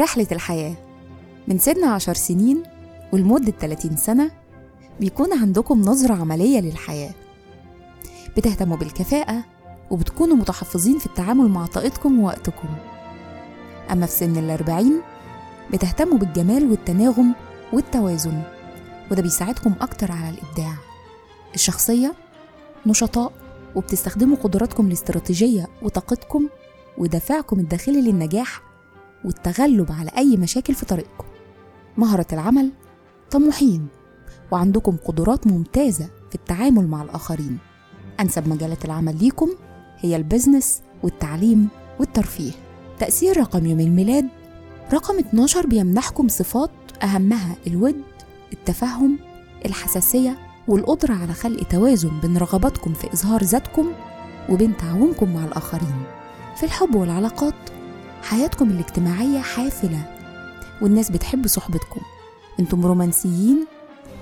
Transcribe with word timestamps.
رحلة 0.00 0.26
الحياة. 0.32 0.74
من 1.48 1.58
سن 1.58 1.84
عشر 1.84 2.14
سنين 2.14 2.62
ولمدة 3.12 3.52
30 3.60 3.96
سنة 3.96 4.30
بيكون 5.00 5.38
عندكم 5.38 5.80
نظرة 5.80 6.14
عملية 6.14 6.60
للحياة. 6.60 7.14
بتهتموا 8.36 8.76
بالكفاءة 8.76 9.44
وبتكونوا 9.90 10.36
متحفظين 10.36 10.98
في 10.98 11.06
التعامل 11.06 11.48
مع 11.48 11.66
طاقتكم 11.66 12.20
ووقتكم. 12.20 12.68
أما 13.92 14.06
في 14.06 14.12
سن 14.12 14.36
الأربعين 14.38 15.00
بتهتموا 15.72 16.18
بالجمال 16.18 16.70
والتناغم 16.70 17.34
والتوازن 17.72 18.42
وده 19.10 19.22
بيساعدكم 19.22 19.74
أكتر 19.80 20.12
على 20.12 20.28
الإبداع. 20.28 20.74
الشخصية 21.54 22.14
نشطاء 22.86 23.32
وبتستخدموا 23.74 24.36
قدراتكم 24.36 24.86
الاستراتيجية 24.86 25.66
وطاقتكم 25.82 26.48
ودافعكم 26.98 27.60
الداخلي 27.60 28.02
للنجاح 28.02 28.73
والتغلب 29.24 29.92
على 29.92 30.10
أي 30.16 30.36
مشاكل 30.36 30.74
في 30.74 30.86
طريقكم. 30.86 31.24
مهرة 31.96 32.26
العمل 32.32 32.70
طموحين 33.30 33.86
وعندكم 34.50 34.96
قدرات 35.04 35.46
ممتازة 35.46 36.08
في 36.28 36.34
التعامل 36.34 36.86
مع 36.86 37.02
الآخرين. 37.02 37.58
أنسب 38.20 38.48
مجالات 38.48 38.84
العمل 38.84 39.18
ليكم 39.18 39.48
هي 39.98 40.16
البزنس 40.16 40.82
والتعليم 41.02 41.68
والترفيه. 42.00 42.52
تأثير 42.98 43.40
رقم 43.40 43.66
يوم 43.66 43.80
الميلاد 43.80 44.28
رقم 44.92 45.18
12 45.18 45.66
بيمنحكم 45.66 46.28
صفات 46.28 46.70
أهمها 47.02 47.56
الود 47.66 48.02
التفهم 48.52 49.18
الحساسية 49.66 50.38
والقدرة 50.68 51.14
على 51.14 51.32
خلق 51.32 51.62
توازن 51.62 52.20
بين 52.20 52.36
رغباتكم 52.36 52.92
في 52.94 53.12
إظهار 53.12 53.44
ذاتكم 53.44 53.92
وبين 54.50 54.76
تعاونكم 54.76 55.34
مع 55.34 55.44
الآخرين. 55.44 56.02
في 56.56 56.62
الحب 56.62 56.94
والعلاقات 56.94 57.54
حياتكم 58.24 58.70
الاجتماعية 58.70 59.38
حافلة 59.40 60.02
والناس 60.82 61.10
بتحب 61.10 61.46
صحبتكم. 61.46 62.00
أنتم 62.60 62.86
رومانسيين 62.86 63.66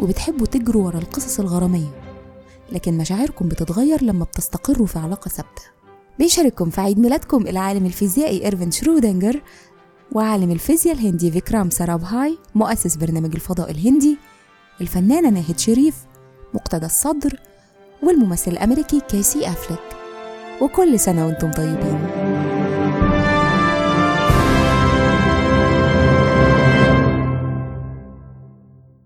وبتحبوا 0.00 0.46
تجروا 0.46 0.86
ورا 0.86 0.98
القصص 0.98 1.40
الغرامية 1.40 1.90
لكن 2.72 2.98
مشاعركم 2.98 3.48
بتتغير 3.48 4.04
لما 4.04 4.24
بتستقروا 4.24 4.86
في 4.86 4.98
علاقة 4.98 5.28
ثابتة. 5.28 5.62
بيشارككم 6.18 6.70
في 6.70 6.80
عيد 6.80 6.98
ميلادكم 6.98 7.46
العالم 7.46 7.86
الفيزيائي 7.86 8.44
إيرفين 8.44 8.70
شرودنجر 8.70 9.42
وعالم 10.12 10.50
الفيزياء 10.50 10.94
الهندي 10.94 11.30
فيكرام 11.30 11.70
سارابهاي 11.70 12.38
مؤسس 12.54 12.96
برنامج 12.96 13.34
الفضاء 13.34 13.70
الهندي 13.70 14.18
الفنانة 14.80 15.30
ناهد 15.30 15.58
شريف 15.58 15.94
مقتدى 16.54 16.86
الصدر 16.86 17.40
والممثل 18.02 18.50
الأمريكي 18.50 19.00
كيسي 19.00 19.48
أفلك 19.48 19.96
وكل 20.60 21.00
سنة 21.00 21.26
وأنتم 21.26 21.50
طيبين. 21.50 22.41